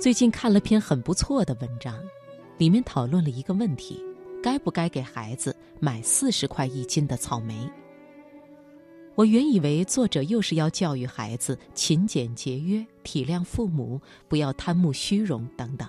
[0.00, 2.00] 最近看了篇很不错的文章，
[2.56, 4.00] 里面讨论了一个问题：
[4.40, 7.68] 该不该给孩子买四十块一斤的草莓？
[9.16, 15.88] 我原以为作者又是要教育孩子勤俭节约、体谅父母、不要贪慕虚荣等等。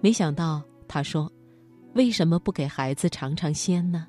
[0.00, 1.28] 没想到他说
[1.94, 4.06] ：“为什么不给孩子尝尝鲜呢？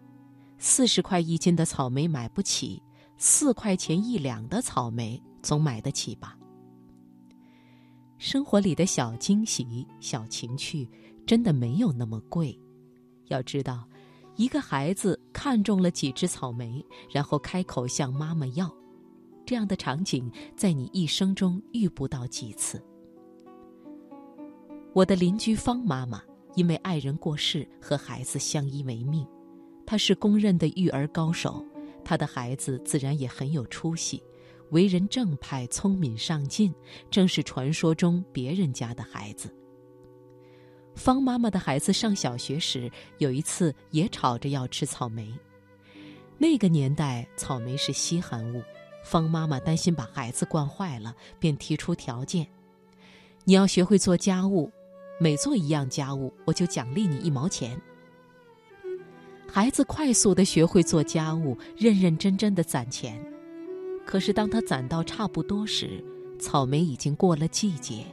[0.59, 2.79] 四十块一斤的草莓买不起，
[3.17, 6.35] 四块钱一两的草莓总买得起吧？”
[8.19, 10.87] 生活里的小惊喜、小情趣，
[11.25, 12.57] 真的没有那么贵。
[13.29, 13.87] 要知道。
[14.35, 18.73] 一个孩子看中了几只草莓，然后开口向妈妈要，
[19.45, 22.81] 这样的场景在你一生中遇不到几次。
[24.93, 26.21] 我的邻居方妈妈
[26.55, 29.27] 因为爱人过世和孩子相依为命，
[29.85, 31.65] 她是公认的育儿高手，
[32.01, 34.23] 她的孩子自然也很有出息，
[34.71, 36.73] 为人正派、聪明上进，
[37.09, 39.53] 正是传说中别人家的孩子。
[40.95, 45.33] 方妈妈的孩子上小学时，有一次也吵着要吃草莓。
[46.37, 48.61] 那个年代，草莓是稀罕物，
[49.03, 52.45] 方妈妈担心把孩子惯坏了，便提出条件：
[53.45, 54.69] 你要学会做家务，
[55.19, 57.79] 每做一样家务，我就奖励你一毛钱。
[59.51, 63.19] 孩子快速的学会做家务，认认真真的攒钱。
[64.09, 66.03] 可是当他攒到差不多时，
[66.39, 68.03] 草莓已经过了季节。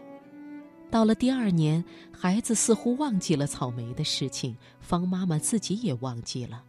[0.90, 6.62] 到了第二年，孩子似乎忘记了草莓的事情，方妈妈自己也忘记了。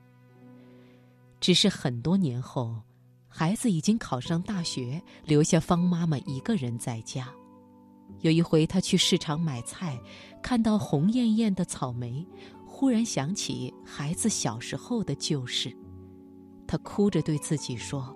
[1.41, 2.73] 只是很多年后，
[3.27, 7.27] 孩子已经考上大学，留下方妈妈一个人在家。
[8.21, 9.99] 有一回，他去市场买菜，
[10.41, 12.25] 看到红艳艳的草莓，
[12.65, 15.75] 忽然想起孩子小时候的旧事，
[16.65, 18.15] 他哭着对自己说：“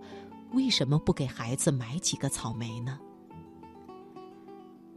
[0.53, 2.99] 为什么不给孩子买几个草莓呢？”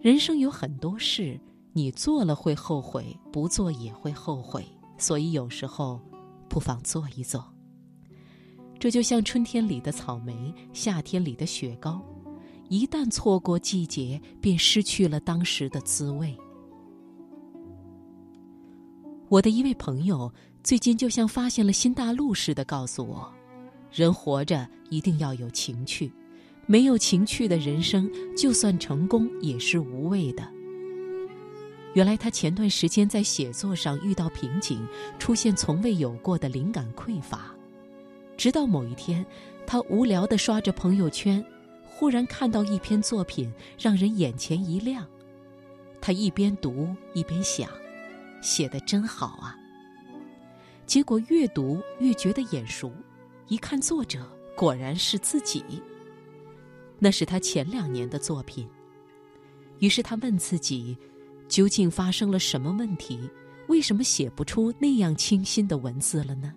[0.00, 1.40] 人生有很多事，
[1.72, 4.66] 你做了会后悔，不做也会后悔，
[4.98, 6.00] 所以有时候
[6.48, 7.44] 不妨做一做。
[8.78, 12.02] 这就像春天里的草莓，夏天里的雪糕，
[12.68, 16.36] 一旦错过季节，便失去了当时的滋味。
[19.30, 20.30] 我的一位朋友
[20.62, 23.32] 最近就像发现了新大陆似的告诉我：
[23.94, 26.12] 人活着一定要有情趣。
[26.66, 30.42] 没有情趣的人生，就算成功也是无味的。
[31.92, 34.84] 原来他前段时间在写作上遇到瓶颈，
[35.18, 37.54] 出现从未有过的灵感匮乏。
[38.36, 39.24] 直到某一天，
[39.64, 41.44] 他无聊地刷着朋友圈，
[41.86, 45.06] 忽然看到一篇作品，让人眼前一亮。
[46.00, 47.70] 他一边读一边想：
[48.40, 49.56] 写的真好啊！
[50.84, 52.90] 结果越读越觉得眼熟，
[53.48, 55.62] 一看作者，果然是自己。
[56.98, 58.66] 那是他前两年的作品。
[59.80, 60.96] 于是他问自己：
[61.48, 63.28] 究竟发生了什么问题？
[63.66, 66.54] 为什么写不出那样清新的文字了呢？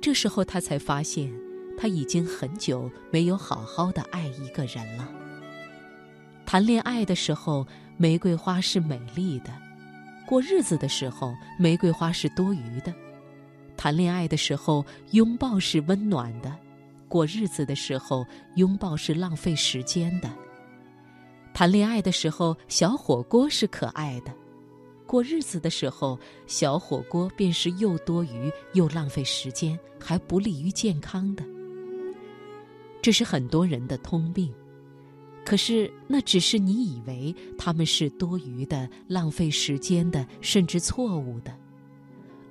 [0.00, 1.32] 这时候他才发现，
[1.76, 5.08] 他已经很久没有好好的爱一个人了。
[6.46, 7.66] 谈恋爱的时候，
[7.96, 9.50] 玫瑰花是美丽的；
[10.26, 12.92] 过日子的时候，玫瑰花是多余的。
[13.78, 16.52] 谈恋爱的时候，拥抱是温暖的。
[17.06, 20.28] 过日子的时候，拥抱是浪费时间的；
[21.54, 24.32] 谈恋爱的时候，小火锅是可爱的；
[25.06, 26.18] 过日子的时候，
[26.48, 31.44] 小火锅便是又多余又浪费时间，还不利于健康的。
[33.00, 34.52] 这是很多人的通病，
[35.46, 41.56] 可是那只是你以为他们是多余的、浪费时间的，甚至错误的。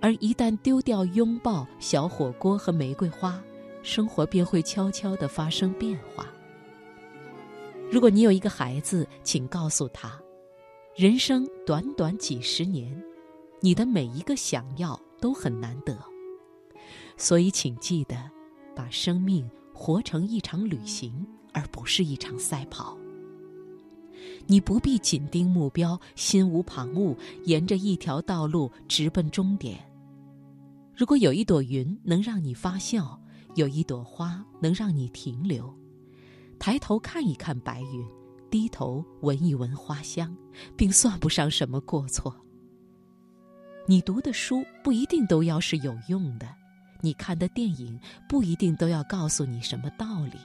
[0.07, 3.43] 而一旦丢掉拥抱、小火锅和玫瑰花，
[3.83, 6.25] 生活便会悄悄地发生变化。
[7.91, 10.17] 如果你有一个孩子，请告诉他：
[10.95, 12.97] 人生短短几十年，
[13.59, 15.93] 你的每一个想要都很难得。
[17.17, 18.15] 所以，请记得，
[18.73, 22.97] 把生命活成一场旅行，而不是一场赛跑。
[24.45, 29.77] 你不必紧盯目标，心无旁骛，沿着一条道路直奔终点。
[30.97, 33.21] 如果有一朵云能让你发笑，
[33.53, 35.71] 有一朵花能让你停留，
[36.57, 38.03] 抬头看一看白云，
[38.49, 40.35] 低头闻一闻花香，
[40.75, 42.35] 并算不上什么过错。
[43.85, 46.47] 你读的书不一定都要是有用的，
[47.01, 50.39] 你看的电影不一定都要告诉你什么道理，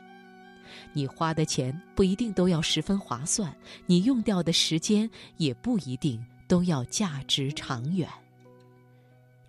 [0.92, 3.56] 你花的钱不一定都要十分划算，
[3.86, 5.08] 你用掉的时间
[5.38, 8.06] 也不一定都要价值长远。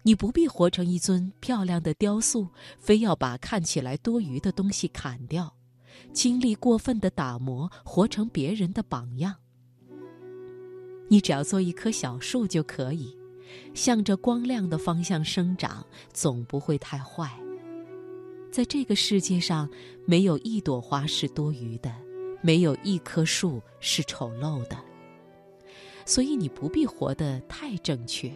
[0.05, 5.55] 你不必活成一尊漂亮的雕塑，非要把看起来多余的东西砍掉，
[6.11, 9.35] 经历过分的打磨，活成别人的榜样。
[11.07, 13.15] 你只要做一棵小树就可以，
[13.73, 17.31] 向着光亮的方向生长，总不会太坏。
[18.51, 19.69] 在这个世界上，
[20.05, 21.93] 没有一朵花是多余的，
[22.41, 24.77] 没有一棵树是丑陋的。
[26.05, 28.31] 所以你不必活得太正确，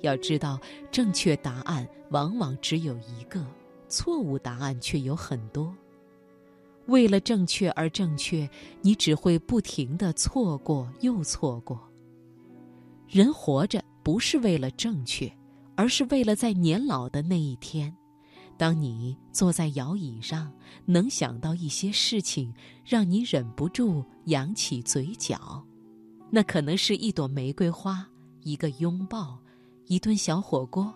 [0.00, 0.58] 要知道，
[0.90, 3.44] 正确答案往往只有一个，
[3.88, 5.74] 错误答案却有很多。
[6.86, 8.48] 为了正确而正确，
[8.80, 11.78] 你只会不停的错过又错过。
[13.06, 15.30] 人活着不是为了正确，
[15.74, 17.94] 而是为了在年老的那一天，
[18.56, 20.50] 当你坐在摇椅上，
[20.86, 22.52] 能想到一些事情，
[22.84, 25.62] 让你忍不住扬起嘴角。
[26.30, 28.06] 那可能是一朵玫瑰花，
[28.42, 29.38] 一个拥抱，
[29.88, 30.94] 一顿小火锅，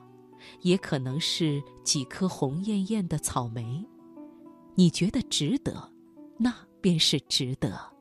[0.60, 3.84] 也可能是几颗红艳艳的草莓。
[4.74, 5.90] 你觉得值得，
[6.38, 7.91] 那便是值得。